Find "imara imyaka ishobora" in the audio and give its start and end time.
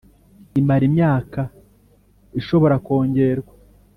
0.59-2.75